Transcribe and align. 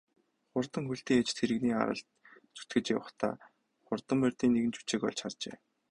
Хурдан 0.51 0.85
хөлтийн 0.87 1.19
ээж 1.21 1.29
тэрэгний 1.37 1.75
аралд 1.81 2.07
зүтгэж 2.57 2.85
явахдаа 2.95 3.33
хурдан 3.87 4.17
морьдын 4.19 4.51
нэгэн 4.53 4.73
жүчээг 4.75 5.01
олж 5.07 5.19
харжээ. 5.23 5.55